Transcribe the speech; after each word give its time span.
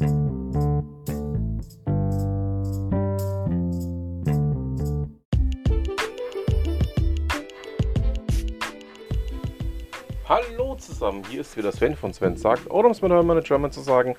Hallo 0.00 0.08
zusammen, 10.78 11.22
hier 11.28 11.42
ist 11.42 11.54
wieder 11.58 11.70
Sven 11.72 11.96
von 11.96 12.14
Sven 12.14 12.38
sagt, 12.38 12.70
oder 12.70 12.86
um 12.86 12.92
es 12.92 13.02
mit 13.02 13.10
meiner 13.10 13.42
German 13.42 13.72
zu 13.72 13.82
sagen, 13.82 14.16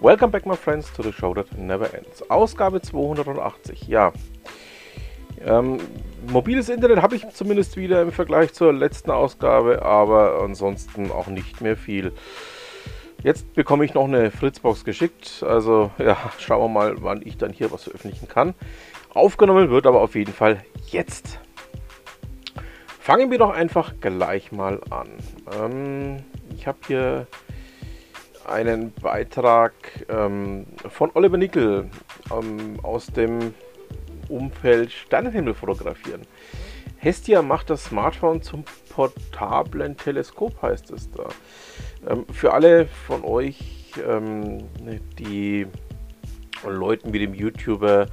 Welcome 0.00 0.30
back 0.30 0.46
my 0.46 0.54
friends 0.54 0.92
to 0.92 1.02
the 1.02 1.12
show 1.12 1.34
that 1.34 1.46
never 1.58 1.92
ends. 1.92 2.30
Ausgabe 2.30 2.80
280, 2.80 3.88
ja. 3.88 4.12
Ähm, 5.44 5.80
mobiles 6.28 6.68
Internet 6.68 7.02
habe 7.02 7.16
ich 7.16 7.28
zumindest 7.30 7.76
wieder 7.76 8.02
im 8.02 8.12
Vergleich 8.12 8.52
zur 8.52 8.72
letzten 8.72 9.10
Ausgabe, 9.10 9.82
aber 9.82 10.40
ansonsten 10.44 11.10
auch 11.10 11.26
nicht 11.26 11.60
mehr 11.60 11.76
viel. 11.76 12.12
Jetzt 13.24 13.54
bekomme 13.54 13.86
ich 13.86 13.94
noch 13.94 14.04
eine 14.04 14.30
Fritzbox 14.30 14.84
geschickt, 14.84 15.42
also 15.48 15.90
ja, 15.96 16.14
schauen 16.38 16.60
wir 16.60 16.68
mal, 16.68 17.02
wann 17.02 17.22
ich 17.24 17.38
dann 17.38 17.54
hier 17.54 17.72
was 17.72 17.84
veröffentlichen 17.84 18.28
kann. 18.28 18.52
Aufgenommen 19.14 19.70
wird 19.70 19.86
aber 19.86 20.02
auf 20.02 20.14
jeden 20.14 20.34
Fall 20.34 20.62
jetzt. 20.88 21.40
Fangen 23.00 23.30
wir 23.30 23.38
doch 23.38 23.48
einfach 23.48 23.94
gleich 23.98 24.52
mal 24.52 24.78
an. 24.90 25.08
Ähm, 25.58 26.24
ich 26.54 26.66
habe 26.66 26.76
hier 26.86 27.26
einen 28.46 28.92
Beitrag 28.92 29.72
ähm, 30.10 30.66
von 30.90 31.10
Oliver 31.14 31.38
Nickel 31.38 31.88
ähm, 32.30 32.78
aus 32.82 33.06
dem 33.06 33.54
Umfeld 34.28 34.92
Sternenhimmel 34.92 35.54
fotografieren. 35.54 36.26
Hestia 37.04 37.42
macht 37.42 37.68
das 37.68 37.84
Smartphone 37.84 38.40
zum 38.40 38.64
portablen 38.88 39.94
Teleskop, 39.98 40.62
heißt 40.62 40.90
es 40.90 41.10
da. 41.10 41.28
Ähm, 42.08 42.24
für 42.32 42.54
alle 42.54 42.86
von 42.86 43.24
euch, 43.24 43.92
ähm, 44.08 44.64
die 45.18 45.66
Leuten 46.66 47.12
wie 47.12 47.18
dem 47.18 47.34
YouTuber 47.34 48.06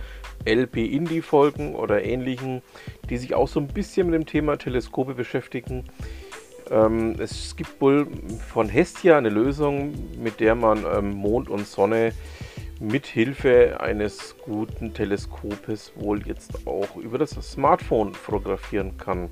LP 0.44 0.86
Indie 0.94 1.22
folgen 1.22 1.74
oder 1.74 2.04
ähnlichen, 2.04 2.64
die 3.10 3.16
sich 3.16 3.34
auch 3.34 3.48
so 3.48 3.62
ein 3.62 3.68
bisschen 3.68 4.10
mit 4.10 4.16
dem 4.16 4.26
Thema 4.26 4.58
Teleskope 4.58 5.14
beschäftigen. 5.14 5.86
Ähm, 6.70 7.16
es 7.18 7.56
gibt 7.56 7.80
wohl 7.80 8.08
von 8.50 8.68
Hestia 8.68 9.18
eine 9.18 9.30
Lösung, 9.30 9.94
mit 10.22 10.42
der 10.42 10.56
man 10.56 10.84
ähm, 10.84 11.12
Mond 11.12 11.50
und 11.50 11.66
Sonne 11.66 12.12
mit 12.82 13.06
Hilfe 13.06 13.80
eines 13.80 14.36
guten 14.44 14.94
Teleskopes 14.94 15.94
wohl 15.96 16.26
jetzt 16.26 16.66
auch 16.66 16.96
über 16.96 17.20
das 17.20 17.32
Smartphone 17.32 18.16
fotografieren 18.16 18.98
kann. 18.98 19.30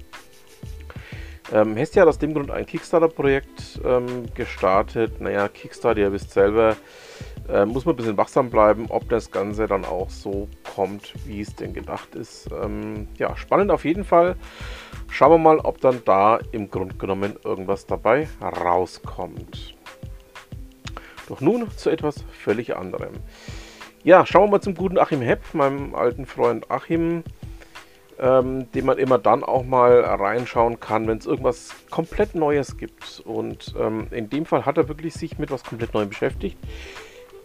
Ähm, 1.51 1.75
Hestia 1.75 2.03
hat 2.03 2.09
aus 2.09 2.19
dem 2.19 2.35
Grund 2.35 2.51
ein 2.51 2.67
Kickstarter-Projekt 2.67 3.81
ähm, 3.83 4.25
gestartet. 4.35 5.19
Naja, 5.19 5.47
Kickstarter, 5.47 5.99
ihr 5.99 6.11
wisst 6.11 6.29
selber, 6.29 6.77
äh, 7.51 7.65
muss 7.65 7.85
man 7.85 7.95
ein 7.95 7.97
bisschen 7.97 8.17
wachsam 8.17 8.51
bleiben, 8.51 8.85
ob 8.89 9.09
das 9.09 9.31
Ganze 9.31 9.65
dann 9.65 9.83
auch 9.83 10.11
so 10.11 10.47
kommt, 10.75 11.13
wie 11.25 11.41
es 11.41 11.55
denn 11.55 11.73
gedacht 11.73 12.13
ist. 12.13 12.49
Ähm, 12.63 13.07
ja, 13.17 13.35
spannend 13.35 13.71
auf 13.71 13.83
jeden 13.83 14.03
Fall. 14.03 14.35
Schauen 15.09 15.31
wir 15.31 15.37
mal, 15.39 15.57
ob 15.57 15.81
dann 15.81 16.03
da 16.05 16.37
im 16.51 16.69
Grunde 16.69 16.93
genommen 16.95 17.35
irgendwas 17.43 17.87
dabei 17.87 18.29
rauskommt. 18.41 19.78
Doch 21.29 21.39
nun 21.39 21.69
zu 21.71 21.89
etwas 21.89 22.25
völlig 22.43 22.75
anderem. 22.75 23.13
Ja, 24.03 24.25
schauen 24.25 24.47
wir 24.47 24.51
mal 24.51 24.61
zum 24.61 24.75
guten 24.75 24.97
Achim 24.97 25.21
Hepp, 25.21 25.53
meinem 25.53 25.95
alten 25.95 26.25
Freund 26.25 26.69
Achim, 26.69 27.23
ähm, 28.19 28.69
den 28.73 28.85
man 28.85 28.97
immer 28.97 29.17
dann 29.17 29.43
auch 29.43 29.63
mal 29.63 30.01
reinschauen 30.01 30.79
kann, 30.81 31.07
wenn 31.07 31.19
es 31.19 31.25
irgendwas 31.25 31.73
komplett 31.89 32.35
Neues 32.35 32.75
gibt. 32.75 33.21
Und 33.25 33.73
ähm, 33.79 34.07
in 34.11 34.29
dem 34.29 34.45
Fall 34.45 34.65
hat 34.65 34.77
er 34.77 34.89
wirklich 34.89 35.13
sich 35.13 35.37
mit 35.37 35.51
was 35.51 35.63
komplett 35.63 35.93
Neuem 35.93 36.09
beschäftigt 36.09 36.57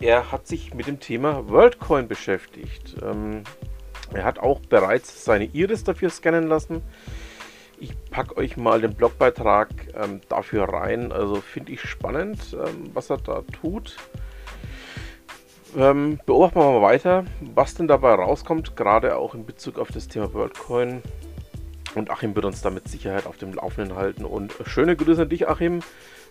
er 0.01 0.31
hat 0.31 0.47
sich 0.47 0.75
mit 0.75 0.87
dem 0.87 1.01
Thema 1.01 1.49
WorldCoin 1.49 2.09
beschäftigt. 2.09 2.97
Ähm, 3.03 3.43
er 4.13 4.25
hat 4.25 4.39
auch 4.39 4.61
bereits 4.61 5.25
seine 5.25 5.47
Iris 5.47 5.85
dafür 5.85 6.11
scannen 6.11 6.47
lassen. 6.47 6.83
Ich 7.85 7.93
packe 8.11 8.39
euch 8.39 8.57
mal 8.57 8.81
den 8.81 8.95
Blogbeitrag 8.95 9.69
ähm, 9.95 10.23
dafür 10.31 10.65
rein. 10.71 11.13
Also 11.13 11.35
finde 11.35 11.73
ich 11.73 11.83
spannend, 11.83 12.57
ähm, 12.59 12.89
was 12.95 13.11
er 13.11 13.19
da 13.19 13.43
tut. 13.61 13.99
Ähm, 15.77 16.19
beobachten 16.25 16.61
wir 16.61 16.65
mal 16.65 16.81
weiter, 16.81 17.27
was 17.43 17.75
denn 17.75 17.87
dabei 17.87 18.15
rauskommt, 18.15 18.75
gerade 18.75 19.19
auch 19.19 19.35
in 19.35 19.45
Bezug 19.45 19.79
auf 19.79 19.91
das 19.91 20.09
Thema 20.09 20.33
WorldCoin. 20.33 21.03
Und 21.95 22.11
Achim 22.11 22.35
wird 22.35 22.47
uns 22.47 22.63
da 22.63 22.71
mit 22.71 22.89
Sicherheit 22.89 23.27
auf 23.27 23.37
dem 23.37 23.53
Laufenden 23.53 23.95
halten. 23.99 24.25
Und 24.25 24.55
schöne 24.65 24.97
Grüße 24.97 25.21
an 25.21 25.29
dich, 25.29 25.47
Achim. 25.47 25.81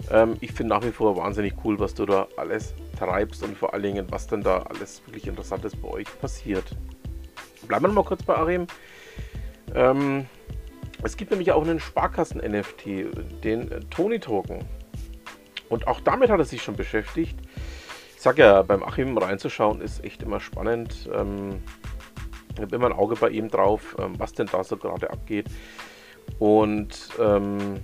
Ähm, 0.09 0.37
ich 0.39 0.53
finde 0.53 0.73
nach 0.73 0.83
wie 0.83 0.91
vor 0.91 1.15
wahnsinnig 1.17 1.53
cool, 1.63 1.79
was 1.79 1.93
du 1.93 2.07
da 2.07 2.27
alles 2.35 2.73
treibst 2.97 3.43
und 3.43 3.55
vor 3.55 3.75
allen 3.75 3.83
Dingen, 3.83 4.07
was 4.09 4.25
denn 4.25 4.41
da 4.41 4.63
alles 4.63 5.03
wirklich 5.05 5.27
Interessantes 5.27 5.75
bei 5.75 5.87
euch 5.87 6.07
passiert. 6.19 6.75
Bleiben 7.67 7.83
wir 7.83 7.89
noch 7.89 7.95
mal 7.95 8.05
kurz 8.05 8.23
bei 8.23 8.35
Achim. 8.35 8.65
Ähm, 9.75 10.25
es 11.03 11.17
gibt 11.17 11.31
nämlich 11.31 11.51
auch 11.51 11.63
einen 11.63 11.79
Sparkassen-NFT, 11.79 13.43
den 13.43 13.69
Tony 13.89 14.19
Token. 14.19 14.65
Und 15.69 15.87
auch 15.87 15.99
damit 15.99 16.29
hat 16.29 16.39
er 16.39 16.45
sich 16.45 16.61
schon 16.61 16.75
beschäftigt. 16.75 17.37
Ich 18.15 18.21
sage 18.21 18.43
ja, 18.43 18.61
beim 18.61 18.83
Achim 18.83 19.17
reinzuschauen 19.17 19.81
ist 19.81 20.03
echt 20.03 20.23
immer 20.23 20.39
spannend. 20.39 21.09
Ähm, 21.13 21.61
ich 22.55 22.61
habe 22.61 22.75
immer 22.75 22.85
ein 22.85 22.93
Auge 22.93 23.15
bei 23.15 23.29
ihm 23.29 23.49
drauf, 23.49 23.95
ähm, 23.99 24.13
was 24.17 24.33
denn 24.33 24.47
da 24.47 24.63
so 24.63 24.77
gerade 24.77 25.09
abgeht. 25.09 25.47
Und 26.39 27.09
ähm, 27.19 27.79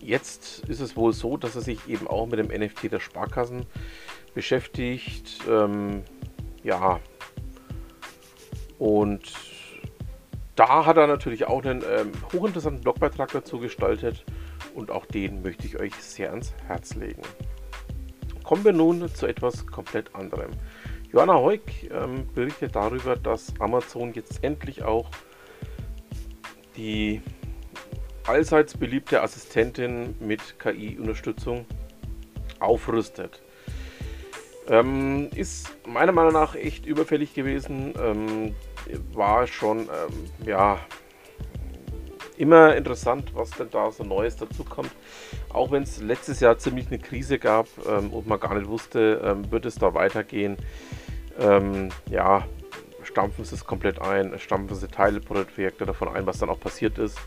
jetzt 0.00 0.68
ist 0.68 0.80
es 0.80 0.96
wohl 0.96 1.12
so, 1.12 1.36
dass 1.36 1.54
er 1.54 1.62
sich 1.62 1.88
eben 1.88 2.06
auch 2.06 2.26
mit 2.26 2.38
dem 2.38 2.48
NFT 2.48 2.92
der 2.92 3.00
Sparkassen 3.00 3.64
beschäftigt. 4.34 5.38
Ähm, 5.48 6.02
ja. 6.62 7.00
Und 8.78 9.51
da 10.66 10.86
hat 10.86 10.96
er 10.96 11.08
natürlich 11.08 11.48
auch 11.48 11.64
einen 11.64 11.82
ähm, 11.82 12.12
hochinteressanten 12.32 12.82
Blogbeitrag 12.82 13.32
dazu 13.32 13.58
gestaltet 13.58 14.24
und 14.76 14.92
auch 14.92 15.06
den 15.06 15.42
möchte 15.42 15.66
ich 15.66 15.80
euch 15.80 15.92
sehr 15.94 16.30
ans 16.30 16.54
Herz 16.68 16.94
legen. 16.94 17.22
Kommen 18.44 18.64
wir 18.64 18.72
nun 18.72 19.12
zu 19.12 19.26
etwas 19.26 19.66
komplett 19.66 20.14
anderem. 20.14 20.52
Johanna 21.12 21.34
Heuk 21.34 21.62
ähm, 21.90 22.28
berichtet 22.32 22.76
darüber, 22.76 23.16
dass 23.16 23.52
Amazon 23.58 24.12
jetzt 24.14 24.44
endlich 24.44 24.84
auch 24.84 25.10
die 26.76 27.22
allseits 28.28 28.76
beliebte 28.76 29.20
Assistentin 29.20 30.14
mit 30.20 30.60
KI-Unterstützung 30.60 31.66
aufrüstet. 32.60 33.42
Ähm, 34.68 35.28
ist 35.34 35.76
meiner 35.88 36.12
Meinung 36.12 36.34
nach 36.34 36.54
echt 36.54 36.86
überfällig 36.86 37.34
gewesen. 37.34 37.94
Ähm, 38.00 38.54
war 39.12 39.46
schon, 39.46 39.80
ähm, 39.80 40.46
ja, 40.46 40.78
immer 42.36 42.74
interessant, 42.74 43.32
was 43.34 43.50
denn 43.50 43.68
da 43.70 43.90
so 43.90 44.04
Neues 44.04 44.36
dazu 44.36 44.64
kommt. 44.64 44.90
Auch 45.52 45.70
wenn 45.70 45.82
es 45.82 46.00
letztes 46.00 46.40
Jahr 46.40 46.58
ziemlich 46.58 46.88
eine 46.88 46.98
Krise 46.98 47.38
gab 47.38 47.68
ähm, 47.88 48.12
und 48.12 48.26
man 48.26 48.40
gar 48.40 48.54
nicht 48.54 48.68
wusste, 48.68 49.20
ähm, 49.24 49.50
wird 49.50 49.66
es 49.66 49.76
da 49.76 49.94
weitergehen. 49.94 50.56
Ähm, 51.38 51.90
ja, 52.10 52.46
stampfen 53.04 53.44
sie 53.44 53.54
es 53.54 53.64
komplett 53.64 54.00
ein, 54.00 54.38
stampfen 54.38 54.76
sie 54.76 54.88
Teilprojekte 54.88 55.86
davon 55.86 56.08
ein, 56.08 56.26
was 56.26 56.38
dann 56.38 56.48
auch 56.48 56.60
passiert 56.60 56.98
ist. 56.98 57.18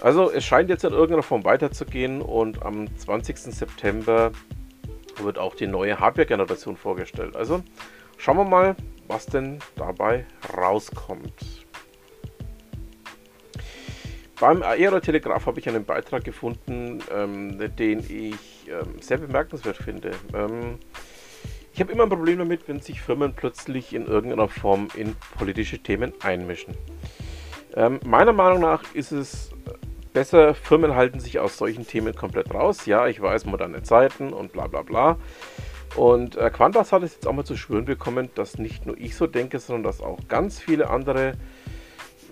Also 0.00 0.30
es 0.30 0.44
scheint 0.44 0.68
jetzt 0.68 0.84
in 0.84 0.92
irgendeiner 0.92 1.22
Form 1.22 1.44
weiterzugehen 1.44 2.20
und 2.20 2.62
am 2.62 2.94
20. 2.96 3.38
September 3.38 4.32
wird 5.22 5.38
auch 5.38 5.54
die 5.54 5.66
neue 5.66 5.98
Hardware-Generation 5.98 6.76
vorgestellt. 6.76 7.36
Also 7.36 7.62
schauen 8.18 8.36
wir 8.36 8.44
mal, 8.44 8.76
was 9.08 9.26
denn 9.26 9.58
dabei 9.76 10.24
rauskommt. 10.56 11.64
Beim 14.40 14.62
Aero-Telegraph 14.62 15.46
habe 15.46 15.60
ich 15.60 15.68
einen 15.68 15.84
Beitrag 15.84 16.24
gefunden, 16.24 17.00
ähm, 17.12 17.58
den 17.76 18.00
ich 18.00 18.68
ähm, 18.68 19.00
sehr 19.00 19.18
bemerkenswert 19.18 19.76
finde. 19.76 20.10
Ähm, 20.34 20.78
ich 21.72 21.80
habe 21.80 21.92
immer 21.92 22.04
ein 22.04 22.08
Problem 22.08 22.38
damit, 22.38 22.68
wenn 22.68 22.80
sich 22.80 23.00
Firmen 23.00 23.34
plötzlich 23.34 23.94
in 23.94 24.06
irgendeiner 24.06 24.48
Form 24.48 24.88
in 24.94 25.16
politische 25.36 25.78
Themen 25.78 26.12
einmischen. 26.20 26.74
Ähm, 27.74 28.00
meiner 28.04 28.32
Meinung 28.32 28.60
nach 28.60 28.82
ist 28.94 29.12
es 29.12 29.50
besser, 30.12 30.54
Firmen 30.54 30.94
halten 30.94 31.20
sich 31.20 31.38
aus 31.38 31.58
solchen 31.58 31.86
Themen 31.86 32.14
komplett 32.14 32.54
raus. 32.54 32.86
Ja, 32.86 33.06
ich 33.08 33.20
weiß, 33.20 33.44
moderne 33.44 33.82
Zeiten 33.82 34.32
und 34.32 34.52
bla 34.52 34.66
bla 34.66 34.82
bla. 34.82 35.18
Und 35.96 36.36
äh, 36.36 36.50
Quantas 36.50 36.92
hat 36.92 37.02
es 37.02 37.14
jetzt 37.14 37.26
auch 37.26 37.32
mal 37.32 37.44
zu 37.44 37.56
schwören 37.56 37.84
bekommen, 37.84 38.28
dass 38.34 38.58
nicht 38.58 38.86
nur 38.86 38.98
ich 38.98 39.14
so 39.16 39.26
denke, 39.26 39.58
sondern 39.60 39.84
dass 39.84 40.00
auch 40.00 40.18
ganz 40.28 40.58
viele 40.58 40.90
andere 40.90 41.34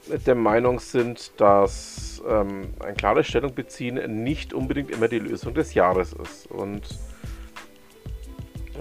der 0.09 0.35
Meinung 0.35 0.81
sind, 0.81 1.33
dass 1.41 2.23
ähm, 2.29 2.75
ein 2.81 2.97
klares 2.97 3.27
Stellung 3.27 3.55
beziehen 3.55 4.25
nicht 4.25 4.53
unbedingt 4.53 4.91
immer 4.91 5.09
die 5.09 5.21
Lösung 5.21 5.55
des 5.55 5.75
Jahres 5.75 6.13
ist. 6.13 6.51
Und 6.51 6.83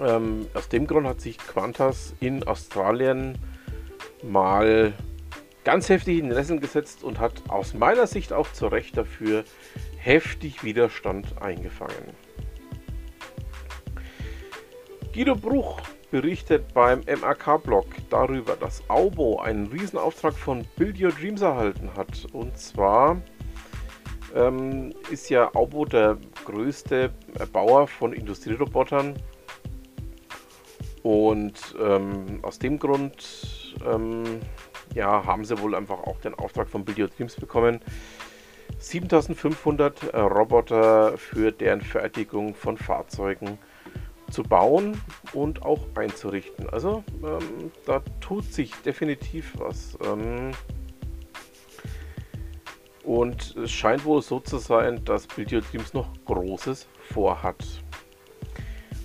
ähm, 0.00 0.46
aus 0.54 0.68
dem 0.68 0.86
Grund 0.86 1.06
hat 1.06 1.20
sich 1.20 1.38
Qantas 1.38 2.14
in 2.20 2.42
Australien 2.44 3.38
mal 4.22 4.92
ganz 5.64 5.88
heftig 5.88 6.18
in 6.18 6.28
den 6.28 6.36
Nesseln 6.36 6.60
gesetzt 6.60 7.04
und 7.04 7.20
hat 7.20 7.34
aus 7.48 7.74
meiner 7.74 8.06
Sicht 8.06 8.32
auch 8.32 8.50
zu 8.52 8.66
Recht 8.66 8.96
dafür 8.96 9.44
heftig 9.98 10.64
Widerstand 10.64 11.40
eingefangen. 11.40 12.31
Guido 15.14 15.36
Bruch 15.36 15.78
berichtet 16.10 16.72
beim 16.72 17.00
MRK-Blog 17.00 17.84
darüber, 18.08 18.56
dass 18.56 18.82
Aubo 18.88 19.40
einen 19.40 19.66
Riesenauftrag 19.66 20.32
von 20.32 20.64
Build 20.76 20.98
Your 20.98 21.10
Dreams 21.10 21.42
erhalten 21.42 21.90
hat. 21.94 22.26
Und 22.32 22.56
zwar 22.56 23.20
ähm, 24.34 24.94
ist 25.10 25.28
ja 25.28 25.54
Aubo 25.54 25.84
der 25.84 26.16
größte 26.46 27.12
Bauer 27.52 27.88
von 27.88 28.14
Industrierobotern. 28.14 29.14
Und 31.02 31.74
ähm, 31.78 32.38
aus 32.40 32.58
dem 32.58 32.78
Grund 32.78 33.76
ähm, 33.86 34.40
ja, 34.94 35.26
haben 35.26 35.44
sie 35.44 35.58
wohl 35.58 35.74
einfach 35.74 35.98
auch 36.04 36.20
den 36.20 36.32
Auftrag 36.36 36.70
von 36.70 36.86
Build 36.86 36.98
Your 36.98 37.08
Dreams 37.08 37.36
bekommen. 37.36 37.80
7500 38.78 40.14
Roboter 40.14 41.18
für 41.18 41.52
deren 41.52 41.82
Fertigung 41.82 42.54
von 42.54 42.78
Fahrzeugen 42.78 43.58
zu 44.32 44.42
bauen 44.42 45.00
und 45.32 45.62
auch 45.62 45.80
einzurichten. 45.94 46.68
Also 46.70 47.04
ähm, 47.22 47.70
da 47.86 48.02
tut 48.20 48.52
sich 48.52 48.74
definitiv 48.76 49.52
was. 49.58 49.98
Ähm, 50.04 50.52
und 53.04 53.56
es 53.56 53.70
scheint 53.70 54.04
wohl 54.04 54.22
so 54.22 54.40
zu 54.40 54.58
sein, 54.58 55.04
dass 55.04 55.26
Video 55.36 55.60
Dreams 55.60 55.92
noch 55.92 56.08
Großes 56.24 56.86
vorhat. 57.12 57.64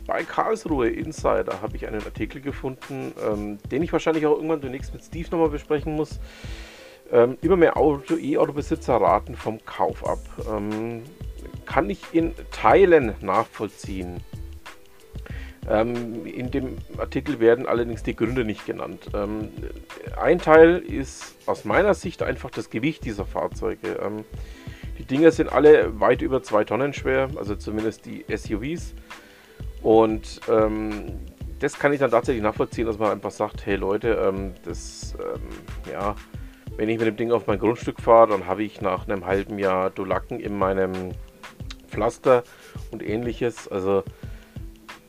Bei 0.05 0.23
Karlsruhe 0.23 0.89
Insider 0.89 1.61
habe 1.61 1.75
ich 1.75 1.85
einen 1.85 2.01
Artikel 2.03 2.39
gefunden, 2.39 3.11
ähm, 3.21 3.57
den 3.69 3.83
ich 3.83 3.91
wahrscheinlich 3.91 4.25
auch 4.25 4.35
irgendwann 4.35 4.61
demnächst 4.61 4.93
mit 4.93 5.03
Steve 5.03 5.27
nochmal 5.31 5.49
besprechen 5.49 5.95
muss. 5.95 6.19
Ähm, 7.11 7.37
immer 7.41 7.57
mehr 7.57 7.75
E-Auto-Besitzer 7.75 8.95
raten 8.95 9.35
vom 9.35 9.59
Kauf 9.65 10.07
ab. 10.07 10.19
Ähm, 10.49 11.03
kann 11.65 11.89
ich 11.89 12.01
in 12.13 12.33
Teilen 12.51 13.15
nachvollziehen. 13.21 14.21
Ähm, 15.69 16.25
in 16.25 16.49
dem 16.49 16.77
Artikel 16.97 17.39
werden 17.39 17.65
allerdings 17.67 18.03
die 18.03 18.15
Gründe 18.15 18.45
nicht 18.45 18.65
genannt. 18.65 19.09
Ähm, 19.13 19.49
ein 20.19 20.39
Teil 20.39 20.77
ist 20.77 21.35
aus 21.45 21.65
meiner 21.65 21.93
Sicht 21.93 22.23
einfach 22.23 22.49
das 22.49 22.69
Gewicht 22.69 23.03
dieser 23.03 23.25
Fahrzeuge. 23.25 23.99
Ähm, 24.01 24.23
die 24.97 25.03
Dinger 25.03 25.31
sind 25.31 25.51
alle 25.51 25.99
weit 25.99 26.21
über 26.21 26.41
zwei 26.41 26.63
Tonnen 26.63 26.93
schwer, 26.93 27.29
also 27.35 27.55
zumindest 27.55 28.05
die 28.05 28.25
SUVs. 28.33 28.95
Und 29.81 30.39
ähm, 30.49 31.19
das 31.59 31.77
kann 31.77 31.91
ich 31.91 31.99
dann 31.99 32.11
tatsächlich 32.11 32.43
nachvollziehen, 32.43 32.85
dass 32.85 32.97
man 32.97 33.11
einfach 33.11 33.31
sagt, 33.31 33.65
hey 33.65 33.75
Leute, 33.75 34.09
ähm, 34.13 34.53
das, 34.63 35.15
ähm, 35.19 35.41
ja, 35.91 36.15
wenn 36.77 36.89
ich 36.89 36.97
mit 36.97 37.07
dem 37.07 37.17
Ding 37.17 37.31
auf 37.31 37.47
mein 37.47 37.59
Grundstück 37.59 37.99
fahre, 37.99 38.29
dann 38.29 38.47
habe 38.47 38.63
ich 38.63 38.81
nach 38.81 39.07
einem 39.07 39.25
halben 39.25 39.59
Jahr 39.59 39.89
Dolacken 39.89 40.39
in 40.39 40.57
meinem 40.57 41.11
Pflaster 41.87 42.43
und 42.91 43.03
ähnliches. 43.03 43.67
Also 43.67 44.03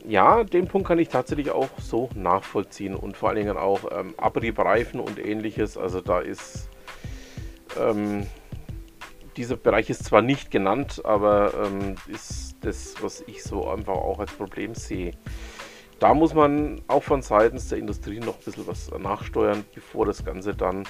ja, 0.09 0.43
den 0.43 0.67
Punkt 0.67 0.87
kann 0.87 0.97
ich 0.97 1.09
tatsächlich 1.09 1.51
auch 1.51 1.69
so 1.79 2.09
nachvollziehen 2.15 2.95
und 2.95 3.15
vor 3.15 3.29
allen 3.29 3.37
Dingen 3.37 3.57
auch 3.57 3.81
ähm, 3.91 4.15
Abriebreifen 4.17 4.99
und 4.99 5.19
ähnliches. 5.19 5.77
Also 5.77 6.01
da 6.01 6.19
ist 6.19 6.67
ähm, 7.79 8.25
dieser 9.37 9.55
Bereich 9.55 9.89
ist 9.91 10.03
zwar 10.03 10.23
nicht 10.23 10.49
genannt, 10.49 11.01
aber 11.05 11.53
ähm, 11.63 11.95
ist 12.07 12.55
das, 12.61 12.95
was 13.01 13.23
ich 13.27 13.43
so 13.43 13.69
einfach 13.69 13.93
auch 13.93 14.19
als 14.19 14.31
Problem 14.31 14.73
sehe. 14.73 15.11
Da 15.99 16.15
muss 16.15 16.33
man 16.33 16.81
auch 16.87 17.03
von 17.03 17.21
seitens 17.21 17.69
der 17.69 17.77
Industrie 17.77 18.19
noch 18.19 18.39
ein 18.39 18.43
bisschen 18.43 18.65
was 18.65 18.89
nachsteuern, 18.89 19.63
bevor 19.75 20.07
das 20.07 20.25
Ganze 20.25 20.55
dann 20.55 20.85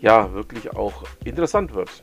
ja 0.00 0.32
wirklich 0.32 0.74
auch 0.74 1.04
interessant 1.24 1.74
wird. 1.74 2.02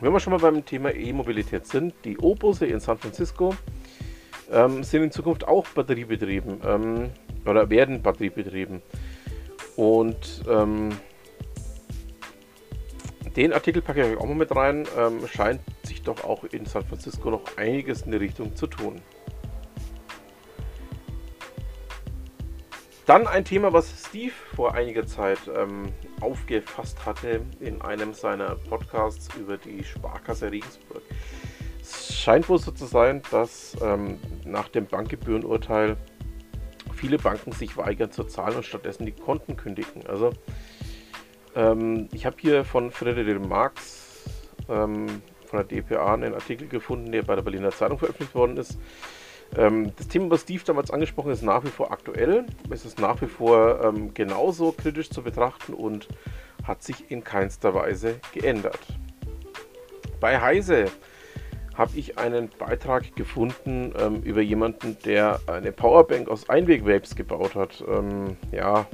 Wenn 0.00 0.12
wir 0.12 0.20
schon 0.20 0.32
mal 0.32 0.40
beim 0.40 0.64
Thema 0.64 0.94
E-Mobilität 0.94 1.66
sind, 1.66 1.92
die 2.04 2.16
O-Busse 2.16 2.66
in 2.66 2.80
San 2.80 2.96
Francisco 2.96 3.54
ähm, 4.50 4.82
sind 4.82 5.02
in 5.02 5.10
Zukunft 5.10 5.46
auch 5.46 5.66
batteriebetrieben 5.68 6.60
ähm, 6.64 7.10
oder 7.46 7.70
werden 7.70 8.02
batteriebetrieben. 8.02 8.82
Und 9.76 10.42
ähm, 10.48 10.90
den 13.36 13.52
Artikel 13.52 13.82
packe 13.82 14.10
ich 14.10 14.18
auch 14.18 14.26
mal 14.26 14.34
mit 14.34 14.54
rein. 14.54 14.86
Ähm, 14.98 15.26
scheint 15.28 15.60
sich 15.84 16.02
doch 16.02 16.24
auch 16.24 16.44
in 16.44 16.66
San 16.66 16.84
Francisco 16.84 17.30
noch 17.30 17.56
einiges 17.56 18.02
in 18.02 18.10
die 18.10 18.16
Richtung 18.16 18.56
zu 18.56 18.66
tun. 18.66 19.00
Dann 23.06 23.26
ein 23.26 23.44
Thema, 23.44 23.72
was 23.72 23.90
Steve 24.06 24.34
vor 24.54 24.74
einiger 24.74 25.06
Zeit 25.06 25.38
ähm, 25.56 25.94
aufgefasst 26.20 27.06
hatte 27.06 27.40
in 27.58 27.80
einem 27.80 28.12
seiner 28.12 28.56
Podcasts 28.56 29.28
über 29.36 29.56
die 29.56 29.82
Sparkasse 29.82 30.50
Regensburg. 30.50 31.02
Scheint 32.18 32.48
wohl 32.48 32.58
so 32.58 32.72
zu 32.72 32.86
sein, 32.86 33.22
dass 33.30 33.76
ähm, 33.80 34.18
nach 34.44 34.68
dem 34.68 34.86
Bankgebührenurteil 34.86 35.96
viele 36.94 37.18
Banken 37.18 37.52
sich 37.52 37.76
weigern 37.76 38.10
zu 38.10 38.24
zahlen 38.24 38.56
und 38.56 38.64
stattdessen 38.64 39.06
die 39.06 39.12
Konten 39.12 39.56
kündigen. 39.56 40.06
Also 40.06 40.32
ähm, 41.54 42.08
ich 42.12 42.26
habe 42.26 42.36
hier 42.40 42.64
von 42.64 42.90
Frederik 42.90 43.46
Marx 43.46 44.24
ähm, 44.68 45.06
von 45.46 45.58
der 45.58 45.64
DPA 45.64 46.14
einen 46.14 46.34
Artikel 46.34 46.66
gefunden, 46.68 47.12
der 47.12 47.22
bei 47.22 47.36
der 47.36 47.42
Berliner 47.42 47.70
Zeitung 47.70 47.98
veröffentlicht 47.98 48.34
worden 48.34 48.56
ist 48.56 48.78
ähm, 49.56 49.92
das 49.96 50.08
Thema, 50.08 50.30
was 50.30 50.42
Steve 50.42 50.62
damals 50.64 50.90
angesprochen 50.90 51.30
hat, 51.30 51.38
ist 51.38 51.42
nach 51.42 51.64
wie 51.64 51.70
vor 51.70 51.90
aktuell. 51.90 52.44
Es 52.70 52.84
ist 52.84 52.98
nach 52.98 53.20
wie 53.22 53.26
vor 53.26 53.82
ähm, 53.82 54.12
genauso 54.12 54.72
kritisch 54.72 55.10
zu 55.10 55.22
betrachten 55.22 55.72
und 55.72 56.08
hat 56.64 56.82
sich 56.82 57.10
in 57.10 57.24
keinster 57.24 57.74
Weise 57.74 58.20
geändert. 58.32 58.80
Bei 60.20 60.40
Heise 60.40 60.86
habe 61.78 61.96
ich 61.96 62.18
einen 62.18 62.50
Beitrag 62.58 63.14
gefunden 63.14 63.94
ähm, 63.98 64.20
über 64.22 64.42
jemanden, 64.42 64.96
der 65.04 65.40
eine 65.46 65.70
Powerbank 65.70 66.28
aus 66.28 66.50
Einweg-Vapes 66.50 67.14
gebaut 67.14 67.54
hat. 67.54 67.84
Ähm, 67.88 68.36
ja, 68.50 68.84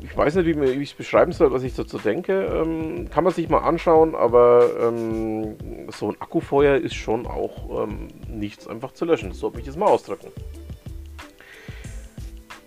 ich 0.00 0.16
weiß 0.16 0.34
nicht, 0.34 0.46
wie, 0.46 0.64
ich 0.64 0.90
es 0.90 0.96
beschreiben 0.96 1.30
soll, 1.30 1.52
was 1.52 1.62
ich 1.62 1.74
dazu 1.74 1.98
denke. 1.98 2.32
Ähm, 2.32 3.08
kann 3.08 3.22
man 3.22 3.32
sich 3.32 3.48
mal 3.48 3.58
anschauen, 3.58 4.16
aber 4.16 4.68
ähm, 4.80 5.56
so 5.92 6.10
ein 6.10 6.16
Akkufeuer 6.20 6.76
ist 6.76 6.96
schon 6.96 7.26
auch 7.26 7.84
ähm, 7.84 8.08
nichts 8.28 8.66
einfach 8.66 8.92
zu 8.92 9.04
löschen. 9.04 9.32
So 9.32 9.52
würde 9.52 9.60
ich 9.60 9.68
es 9.68 9.76
mal 9.76 9.86
ausdrücken. 9.86 10.32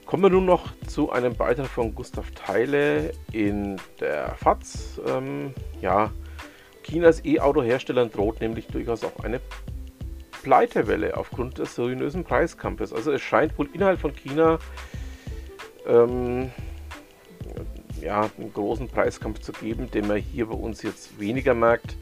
Kommen 0.06 0.24
wir 0.24 0.30
nun 0.30 0.46
noch 0.46 0.72
zu 0.88 1.12
einem 1.12 1.36
Beitrag 1.36 1.68
von 1.68 1.94
Gustav 1.94 2.32
Teile 2.32 3.12
in 3.34 3.76
der 4.00 4.36
FAZ. 4.38 5.02
Ähm, 5.08 5.54
ja, 5.82 6.10
Chinas 6.90 7.24
E-Auto-Herstellern 7.24 8.12
droht 8.12 8.42
nämlich 8.42 8.68
durchaus 8.68 9.04
auch 9.04 9.24
eine 9.24 9.40
Pleitewelle 10.42 11.16
aufgrund 11.18 11.60
des 11.60 11.78
ruinösen 11.78 12.24
Preiskampfes. 12.24 12.94
Also 12.94 13.12
es 13.12 13.22
scheint 13.22 13.58
wohl 13.60 13.70
innerhalb 13.74 14.00
von 14.00 14.16
China 14.16 14.58
ähm, 15.86 16.52
ja, 18.02 18.30
einen 18.38 18.54
großen 18.54 18.88
Preiskampf 18.88 19.40
zu 19.40 19.52
geben, 19.52 19.92
den 19.92 20.08
man 20.08 20.18
hier 20.18 20.48
bei 20.48 20.56
uns 20.56 20.82
jetzt 20.82 21.20
weniger 21.20 21.54
merkt. 21.54 21.96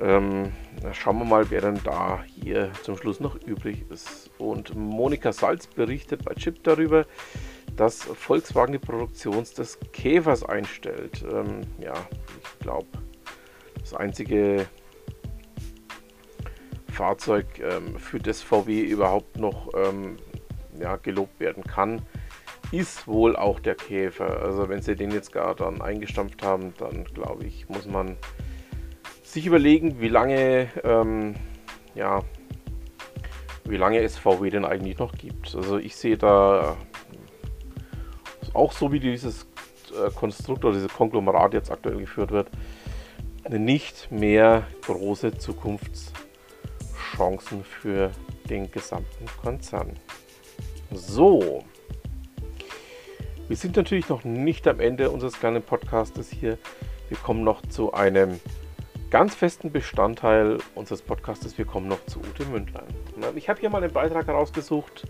Ähm, 0.00 0.52
schauen 0.92 1.18
wir 1.18 1.24
mal, 1.24 1.50
wer 1.50 1.60
denn 1.60 1.80
da 1.84 2.24
hier 2.24 2.72
zum 2.82 2.96
Schluss 2.96 3.20
noch 3.20 3.36
übrig 3.42 3.84
ist. 3.90 4.30
Und 4.38 4.74
Monika 4.74 5.32
Salz 5.32 5.66
berichtet 5.66 6.24
bei 6.24 6.34
Chip 6.34 6.62
darüber, 6.62 7.04
dass 7.76 8.02
Volkswagen 8.02 8.72
die 8.72 8.78
Produktion 8.78 9.44
des 9.44 9.78
Käfers 9.92 10.42
einstellt. 10.42 11.24
Ähm, 11.30 11.60
ja, 11.78 11.94
ich 11.94 12.58
glaube, 12.60 12.86
das 13.82 13.94
einzige 13.94 14.66
Fahrzeug, 16.90 17.46
ähm, 17.60 17.98
für 17.98 18.18
das 18.18 18.42
VW 18.42 18.80
überhaupt 18.80 19.38
noch 19.38 19.68
ähm, 19.74 20.16
ja, 20.78 20.96
gelobt 20.96 21.40
werden 21.40 21.64
kann, 21.64 22.02
ist 22.70 23.06
wohl 23.06 23.36
auch 23.36 23.60
der 23.60 23.74
Käfer. 23.74 24.42
Also 24.42 24.68
wenn 24.68 24.82
sie 24.82 24.96
den 24.96 25.10
jetzt 25.10 25.32
gar 25.32 25.54
dann 25.54 25.82
eingestampft 25.82 26.42
haben, 26.42 26.74
dann 26.78 27.04
glaube 27.04 27.44
ich, 27.44 27.68
muss 27.68 27.86
man 27.86 28.16
sich 29.22 29.46
überlegen, 29.46 30.00
wie 30.00 30.08
lange, 30.08 30.68
ähm, 30.84 31.34
ja, 31.94 32.20
wie 33.64 33.76
lange 33.76 33.98
es 34.00 34.18
VW 34.18 34.50
denn 34.50 34.64
eigentlich 34.64 34.98
noch 34.98 35.12
gibt. 35.12 35.54
Also 35.54 35.78
ich 35.78 35.96
sehe 35.96 36.16
da 36.18 36.76
auch 38.54 38.72
so 38.72 38.92
wie 38.92 39.00
dieses 39.00 39.46
äh, 39.92 40.10
Konstrukt 40.10 40.64
oder 40.64 40.74
dieses 40.74 40.92
Konglomerat 40.92 41.54
jetzt 41.54 41.70
aktuell 41.70 41.96
geführt 41.98 42.30
wird, 42.30 42.50
nicht 43.48 44.10
mehr 44.10 44.66
große 44.86 45.38
Zukunftschancen 45.38 47.64
für 47.64 48.10
den 48.48 48.70
gesamten 48.70 49.26
Konzern. 49.42 49.98
So, 50.92 51.64
wir 53.48 53.56
sind 53.56 53.76
natürlich 53.76 54.08
noch 54.08 54.22
nicht 54.24 54.66
am 54.68 54.80
Ende 54.80 55.10
unseres 55.10 55.34
kleinen 55.34 55.62
Podcastes 55.62 56.30
hier. 56.30 56.56
Wir 57.08 57.18
kommen 57.18 57.44
noch 57.44 57.60
zu 57.62 57.92
einem 57.92 58.40
ganz 59.10 59.34
festen 59.34 59.70
Bestandteil 59.70 60.56
unseres 60.74 61.02
Podcastes. 61.02 61.58
Wir 61.58 61.66
kommen 61.66 61.88
noch 61.88 62.02
zu 62.06 62.20
Ute 62.20 62.46
Mündlein. 62.46 62.86
Ich 63.34 63.50
habe 63.50 63.60
hier 63.60 63.68
mal 63.68 63.82
einen 63.82 63.92
Beitrag 63.92 64.26
herausgesucht, 64.26 65.06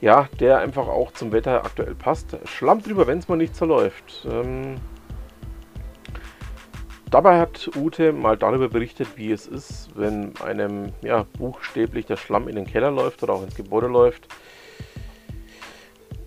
ja, 0.00 0.28
der 0.38 0.58
einfach 0.58 0.86
auch 0.86 1.10
zum 1.12 1.32
Wetter 1.32 1.64
aktuell 1.64 1.96
passt. 1.96 2.36
Schlamm 2.44 2.82
drüber, 2.82 3.08
wenn 3.08 3.18
es 3.18 3.26
mal 3.26 3.36
nicht 3.36 3.56
so 3.56 3.64
läuft. 3.64 4.28
Ähm, 4.30 4.76
Dabei 7.10 7.40
hat 7.40 7.68
Ute 7.76 8.12
mal 8.12 8.36
darüber 8.36 8.68
berichtet, 8.68 9.08
wie 9.16 9.32
es 9.32 9.48
ist, 9.48 9.90
wenn 9.96 10.36
einem 10.36 10.92
ja, 11.02 11.26
buchstäblich 11.38 12.06
der 12.06 12.16
Schlamm 12.16 12.46
in 12.46 12.54
den 12.54 12.66
Keller 12.66 12.92
läuft 12.92 13.24
oder 13.24 13.32
auch 13.32 13.42
ins 13.42 13.56
Gebäude 13.56 13.88
läuft. 13.88 14.28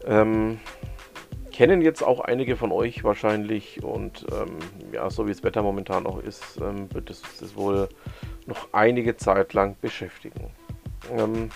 Ähm, 0.06 0.60
kennen 1.54 1.82
jetzt 1.82 2.04
auch 2.04 2.20
einige 2.20 2.58
von 2.58 2.74
euch 2.74 3.06
wahrscheinlich 3.06 3.82
und 3.82 4.25
ähm, 4.34 4.58
ja, 4.92 5.10
so 5.10 5.25
wie 5.25 5.32
das 5.32 5.44
Wetter 5.44 5.62
momentan 5.62 6.04
noch 6.04 6.22
ist, 6.22 6.60
ähm, 6.60 6.94
wird 6.94 7.10
es 7.10 7.22
das 7.40 7.56
wohl 7.56 7.88
noch 8.46 8.68
einige 8.74 9.16
Zeit 9.16 9.54
lang 9.54 9.78
beschäftigen. 9.80 10.52
Ähm, 11.18 11.50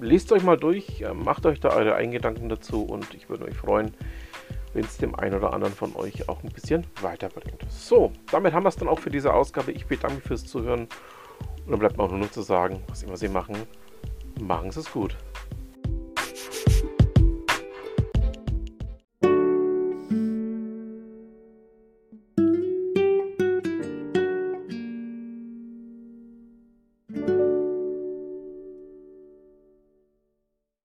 lest 0.00 0.32
euch 0.32 0.44
mal 0.44 0.56
durch, 0.56 1.02
äh, 1.02 1.12
macht 1.12 1.44
euch 1.44 1.60
da 1.60 1.70
eure 1.70 1.94
Eingedanken 1.94 2.48
dazu 2.48 2.84
und 2.84 3.12
ich 3.12 3.28
würde 3.28 3.44
mich 3.44 3.56
freuen, 3.56 3.92
wenn 4.74 4.84
es 4.84 4.96
dem 4.96 5.14
einen 5.14 5.34
oder 5.34 5.52
anderen 5.52 5.74
von 5.74 5.94
euch 5.96 6.28
auch 6.28 6.42
ein 6.42 6.50
bisschen 6.50 6.86
weiterbringt. 7.00 7.64
So, 7.68 8.12
damit 8.30 8.54
haben 8.54 8.64
wir 8.64 8.68
es 8.68 8.76
dann 8.76 8.88
auch 8.88 8.98
für 8.98 9.10
diese 9.10 9.32
Ausgabe. 9.32 9.72
Ich 9.72 9.86
bedanke 9.86 10.16
mich 10.16 10.24
fürs 10.24 10.44
Zuhören 10.44 10.88
und 11.64 11.70
dann 11.70 11.78
bleibt 11.78 11.96
mir 11.96 12.04
auch 12.04 12.10
nur 12.10 12.20
noch 12.20 12.30
zu 12.30 12.42
sagen, 12.42 12.82
was 12.88 13.02
immer 13.02 13.16
Sie 13.16 13.28
machen, 13.28 13.56
machen 14.40 14.70
Sie 14.70 14.80
es 14.80 14.90
gut. 14.90 15.16